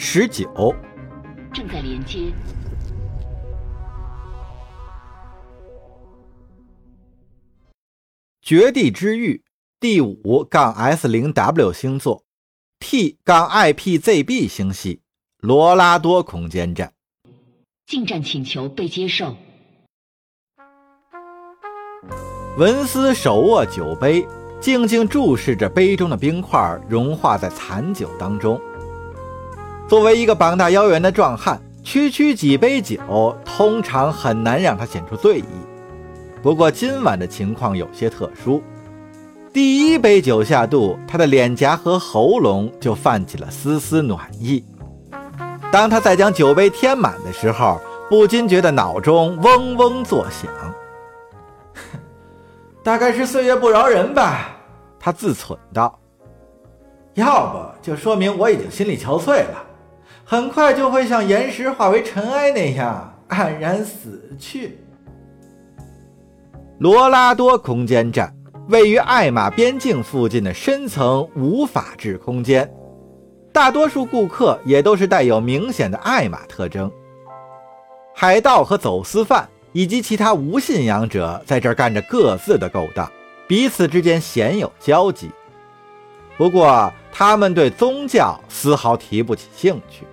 [0.00, 0.72] 十九，
[1.52, 2.32] 正在连接。
[8.40, 9.42] 绝地之域
[9.80, 12.22] 第五杠 S 零 W 星座
[12.78, 15.00] T 杠 IPZB 星系
[15.40, 16.92] 罗拉多空间站。
[17.84, 19.34] 进站请求被接受。
[22.56, 24.24] 文斯手握酒杯，
[24.60, 28.60] 静静注视着杯中的冰块融化在残酒当中。
[29.88, 35.44] 作为一个膀大腰圆的壮汉，区区几杯酒通常很难让他显出醉意。
[36.42, 38.62] 不过今晚的情况有些特殊，
[39.50, 44.62] 第一杯酒下肚，他的脸颊和喉咙就泛起了丝丝暖意。
[45.72, 50.50] 当他再将酒杯添满的时候，不禁觉得脑中嗡嗡作响。
[52.84, 54.54] 大概是岁月不饶人吧，
[55.00, 55.98] 他自忖道。
[57.14, 59.64] 要不就说明我已经心力憔悴了，
[60.30, 64.78] 很快就会像岩石化为尘埃那样黯然死去。
[66.80, 68.36] 罗拉多空间站
[68.68, 72.70] 位于艾玛边境附近的深层无法治空间。
[73.54, 76.92] 大多数顾客也都是带有明显的艾玛特征，
[78.14, 83.10] 海盗和走私犯以及其他无信仰者在这儿干着各自的勾当，
[83.46, 85.30] 彼此之间鲜有交集。
[86.36, 90.06] 不过，他们对宗教丝毫提不起兴趣。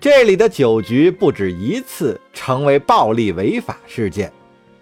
[0.00, 4.32] 这里的酒局不止一次成为暴力违法事件，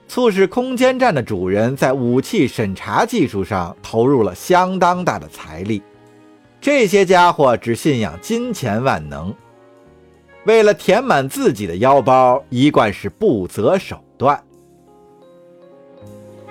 [0.06, 5.82] 促使空间站的主人在武器审查技术上投入了相当大的财力。
[6.60, 9.34] 这些家伙只信仰金钱万能，
[10.44, 14.40] 为了填满自己的腰包，一贯是不择手段。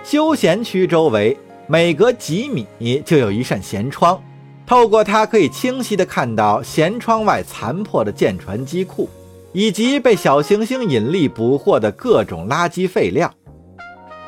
[0.04, 1.38] 休闲区周围
[1.68, 4.22] 每隔几米就有一扇舷窗，
[4.68, 9.10] 透过它可以清晰地看到舷窗外残破的舰船机库，
[9.54, 13.34] 以及被小行星引力捕获的各种垃圾废料，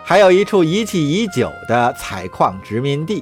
[0.01, 3.21] 还有一处遗弃已久的采矿殖民地。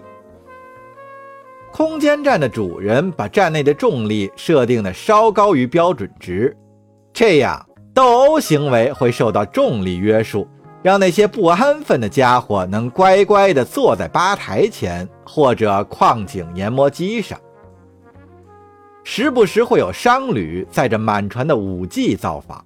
[1.71, 6.55] 空间站的主人把站内的重力设定的稍高于标准值，
[7.11, 10.47] 这样斗殴行为会受到重力约束，
[10.83, 17.39] 让那些不安分的家伙能乖乖地坐在吧台前或者矿井研磨机上。
[19.03, 22.63] 时不时会有商旅载着满船的武器造访，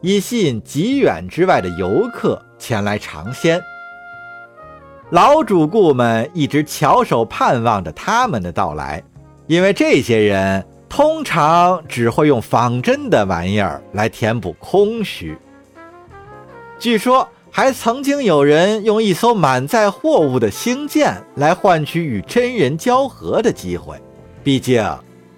[0.00, 3.60] 以吸引极远之外的游客前来尝鲜。
[5.10, 9.02] 老主顾们一直翘首盼望着他们的到来，
[9.46, 15.38] 因为这些人通常只会用仿真的玩意儿来填补空虚。
[16.78, 17.26] 据说
[17.58, 24.00] 还曾经有人用一艘满载货物的星舰来换取与真人交合的机会，
[24.44, 24.80] 毕竟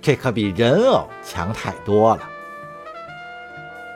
[0.02, 2.28] 这可比人偶强太多了。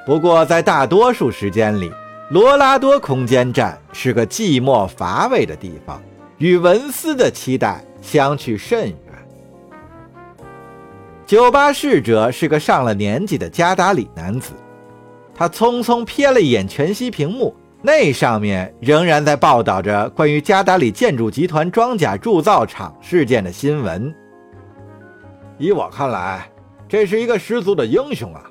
[0.07, 1.93] 不过在大多数时间里，
[2.31, 6.03] 罗拉多空间站是个寂寞乏味的地方，
[6.39, 8.97] 与文斯的期待相去甚远。
[11.27, 14.55] 酒吧侍者是个上了年纪的加达里男子，
[15.35, 17.55] 他匆匆瞥了一眼全息屏幕，
[17.87, 24.12] 那上面仍然在报道着关于加达里建筑集团装甲铸造厂事件的新闻。
[25.59, 26.50] 依我看来，
[26.89, 28.43] 这是一个十足的英雄啊！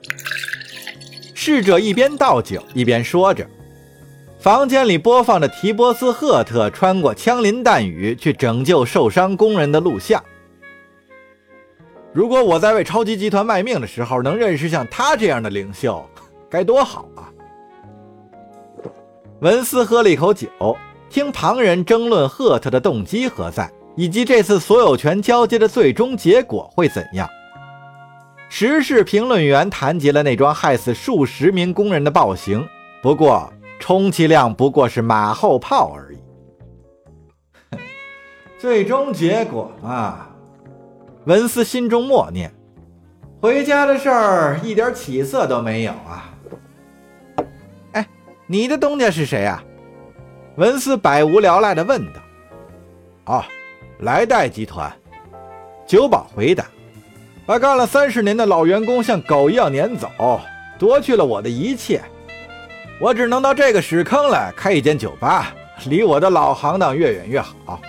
[1.33, 3.43] 侍者一边倒酒一边说着。
[4.37, 10.23] 房间里播放着提波斯·赫特穿过枪林弹雨去拯救受伤工人的录像。
[12.13, 16.07] 如果我在为超级集团卖命的时候能认识像他这样的领袖，
[16.51, 17.32] 该多好啊！
[19.43, 20.47] 文斯喝了一口酒，
[21.09, 27.29] 听旁人争论赫特的动机何在，以及这次所有权交接的最终结果会怎样。
[28.47, 32.65] 时事评论员谈及了那桩害死数十名工人的暴行，
[33.01, 33.51] 不过。
[33.79, 36.17] 充其量不过是马后炮而已。
[38.57, 40.27] 最终结果嘛，
[41.25, 42.49] 文斯心中默念
[43.41, 46.32] ：“回家的事儿一点起色都没有啊！”
[48.45, 49.63] 你的东家是谁啊？
[50.57, 52.19] 文斯百无聊赖地问道。
[53.25, 53.43] “哦，
[53.99, 54.91] 莱代集团。”
[55.87, 56.65] 酒保回答
[57.45, 60.09] ，“把干了三十年的老员工像狗一样撵走，
[60.77, 62.01] 夺去了我的一切。”
[63.01, 65.53] 我只能到这个屎坑来开一间酒吧，
[65.87, 67.81] 离我的老行当越远越好。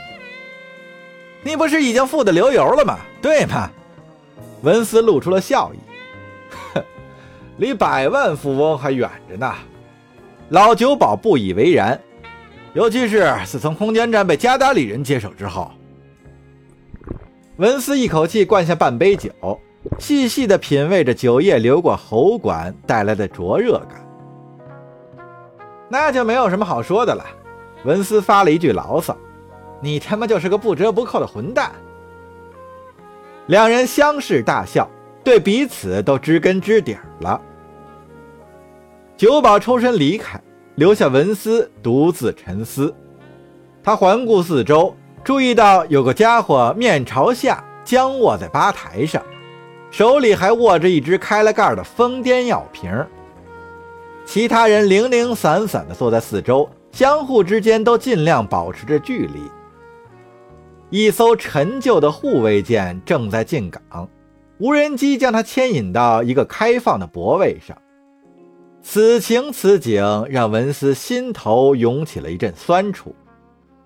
[1.43, 2.99] 你不是已经富得流油了吗？
[3.21, 3.71] 对吗？
[4.63, 5.79] 文斯露出了笑意。
[6.75, 6.83] 哼，
[7.59, 9.55] 离百万富翁还远着呢。
[10.55, 12.01] 老酒保不以为然，
[12.75, 15.69] 尤其是自从空间站被加达里人接手之后。
[17.57, 19.33] 文斯一口气灌下半杯酒，
[19.99, 24.07] 细细地品味着酒液流过喉管带来的灼热感。
[25.89, 27.27] 那就没有什么好说的了。
[27.85, 29.17] 文斯发了一句牢骚
[29.83, 31.73] ：“你他妈就是个不折不扣的混蛋。”
[33.47, 34.89] 两人相视大笑，
[35.25, 37.43] 对彼此都知根知底了。
[39.17, 40.41] 酒保抽身离开，
[40.77, 42.95] 留下文斯独自沉思。
[43.83, 49.23] 他环顾四周，注意到有个家伙面朝下僵卧在吧台上，
[49.91, 52.91] 手里还握着一只开了盖的疯癫药瓶。
[54.27, 59.41] 其他人零零散散地坐在四周，相互之间都尽量保持着距离。
[60.89, 64.09] 一艘陈旧的护卫舰正在进港，
[64.59, 67.77] 无人机将它牵引到一个开放的泊位上。
[68.87, 73.17] 此情此景让文斯心头涌起了一阵酸楚，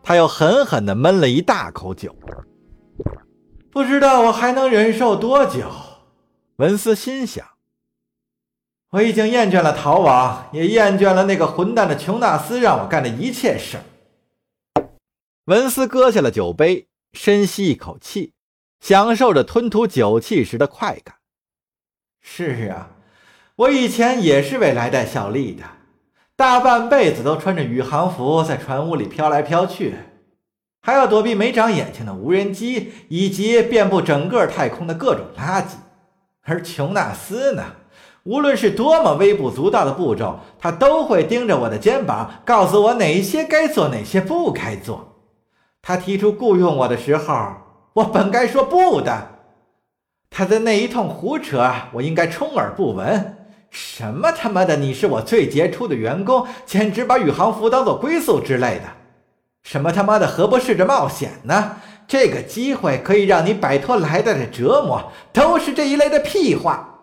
[0.03, 2.15] 他又狠狠地闷了一大口酒。
[3.71, 5.71] 不知道我还能忍受多久？
[6.57, 7.47] 文斯心想。
[8.91, 13.79] 我已经厌倦了逃亡，也厌倦了那个混蛋的琼纳斯让我干的一切事。
[15.45, 18.33] 文斯搁下了酒杯，深吸一口气，
[18.81, 21.15] 享受着吞吐酒气时的快感。
[22.21, 22.91] 是啊，
[23.59, 25.65] 我以前也是为莱代效力的，
[26.37, 29.97] 大半辈子都穿着宇航服在船坞里飘来飘去，
[30.81, 35.71] 还要躲避没长眼睛的无人机以及遍布整个太空的各种垃圾。
[36.43, 37.65] 而琼纳斯呢？
[38.23, 45.17] 无论是多么微不足道的步骤，他都会盯着我的肩膀，告诉我哪些该做，哪些不该做。
[45.83, 47.55] 他提出雇佣我的时候，
[47.95, 49.31] 我本该说不的。
[50.31, 53.35] 他的那一通胡扯，我应该充耳不闻。
[53.71, 58.85] 什么他妈的，你是我最杰出的员工，简直把宇航服当做归宿之类的。
[59.63, 61.77] 什么他妈的，何不试着冒险呢？
[62.07, 67.01] 这个机会可以让你摆脱来代的折磨，都是这一类的屁话。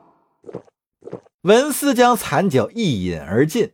[1.42, 3.72] 文斯将残酒一饮而尽，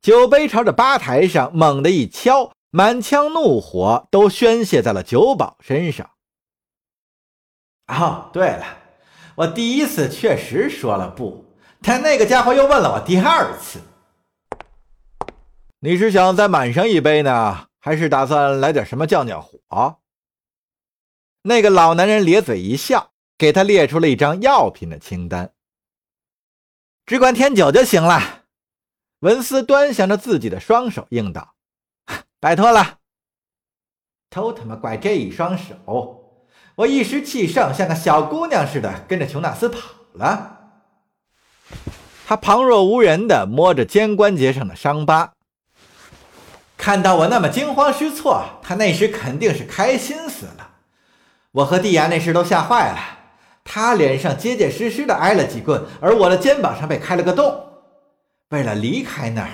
[0.00, 6.08] 酒杯朝着吧台上猛地一敲，满腔怒火都宣泄在了酒保身上。
[7.88, 8.64] 哦，对了，
[9.34, 11.44] 我第一次确实说了不，
[11.82, 13.80] 但那个家伙又问了我第二次。
[15.80, 19.98] 你是想再满上一杯呢，还是打算来点什么降降火？
[21.42, 25.54] 那个老男人咧嘴一笑，给他列出了一张药品的清单。
[27.06, 28.44] 只管添酒就行了。
[29.20, 31.54] 文斯端详着自己的双手，应道
[32.38, 32.98] ：“拜托了。”
[34.28, 36.44] 都他妈怪这一双手！
[36.76, 39.78] 我一时气盛，像个小姑娘似的跟着琼纳斯跑
[40.12, 40.59] 了。
[42.26, 45.32] 他旁若无人地摸着肩关节上的伤疤，
[46.76, 50.68] 看到我那么惊慌失措，他那时肯定是开心死了。
[51.52, 52.98] 我和蒂亚那时都吓坏了。
[53.64, 57.66] 他脸上结结实实的挨了几棍，而我的肩膀上被开了个洞。
[58.48, 59.50] 为了离开那儿，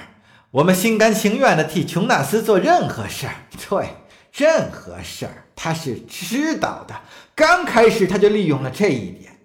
[0.50, 3.34] 我们心甘情愿地替琼纳斯做任何事儿。
[3.68, 3.88] 对，
[4.32, 6.94] 任何事儿，他是知道的。
[7.34, 9.35] 刚开始他就利用了这一点。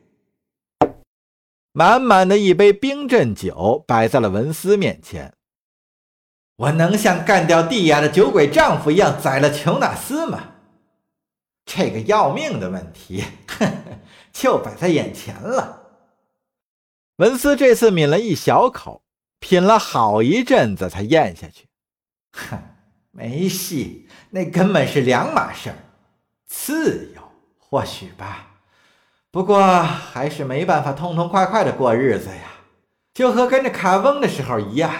[1.71, 5.33] 满满的一杯冰镇酒摆在了文斯面前。
[6.57, 10.49] 我能像干掉蒂亚的酒鬼丈夫一样宰了琼纳斯吗？
[11.65, 13.99] 这个要命的问题，哼哼。
[14.33, 15.81] 就摆在眼前了。
[17.17, 19.03] 文斯这次抿了一小口，
[19.39, 21.67] 品了好一阵子才咽下去。
[22.31, 22.57] 哼，
[23.11, 25.75] 没戏，那根本是两码事儿。
[26.45, 27.21] 自由
[27.57, 28.50] 或许吧，
[29.31, 32.51] 不过还是没办法痛痛快快的过日子呀，
[33.13, 34.91] 就和跟着卡翁的时候一样。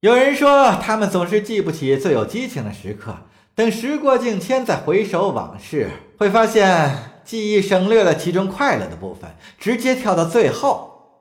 [0.00, 3.16] 有人说，他们总是记不起最有激情的时刻，
[3.54, 7.06] 等时过境迁再回首往事，会发现。
[7.22, 11.20] 记忆省略了其中快乐的部分，直接跳到最后。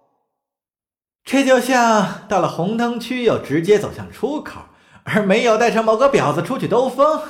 [1.24, 4.62] 这就像到了红灯区又直接走向出口，
[5.03, 7.22] 而没有带上某个婊子出去兜风。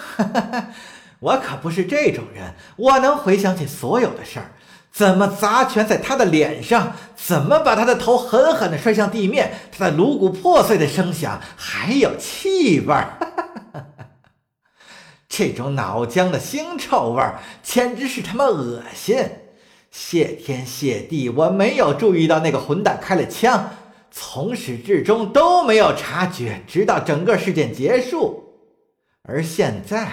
[1.19, 4.51] 我可不是这种人，我能回想起所有的事儿，
[4.91, 13.17] 怎么砸拳在他的脸上，怎么把他的头狠狠地摔向地面，他的颅骨破碎的声响，还有气味儿。
[15.27, 19.17] 这种脑浆的腥臭味儿，简直是他妈恶心！
[19.91, 23.69] 谢天谢地，我没有注意到那个混蛋开了枪，
[24.11, 28.43] 从始至终都没有察觉，直到整个事件结束。
[29.23, 30.07] 而现在，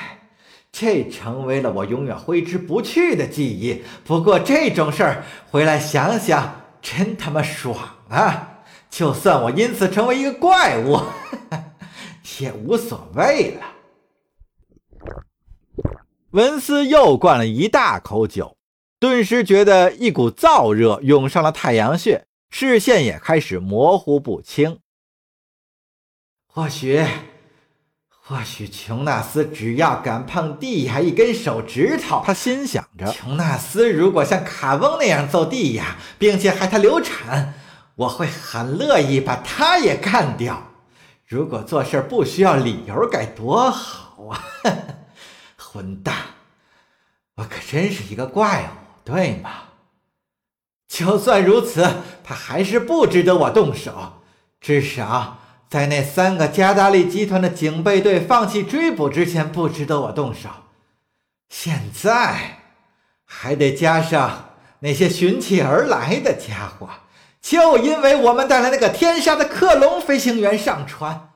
[0.79, 3.83] 这成为了我永远挥之不去的记忆。
[4.05, 7.75] 不过这种事儿回来想想，真他妈爽
[8.11, 8.65] 啊！
[8.91, 11.01] 就算我因此成为一个怪物，
[12.41, 13.63] 也无所谓了。
[16.33, 18.59] 文斯又灌了一大口酒，
[19.01, 24.81] 顿时觉得一股燥热涌上了太阳穴，视线也开始模糊不清。
[26.47, 27.03] 或许，
[28.29, 33.07] 或许琼纳斯只要敢碰地下一根手指头，他心想着。
[33.13, 37.55] 琼纳斯如果像卡翁那样揍地呀，并且害他流产，
[37.95, 40.73] 我会很乐意把他也干掉。
[41.29, 44.45] 如果做事不需要理由，该多好啊！
[45.57, 46.17] 混蛋，
[47.37, 49.51] 我可真是一个怪物，对吗？
[50.89, 51.89] 就算如此，
[52.25, 54.15] 他还是不值得我动手，
[54.61, 55.39] 至少。
[55.69, 60.49] 在那三个加达利集团的警备队放弃追捕之前，不值得我动手。
[61.49, 62.59] 现在
[63.25, 66.89] 还得加上那些寻气而来的家伙，
[67.41, 71.31] 就因为我们带来那个天杀的克隆飞行员上船。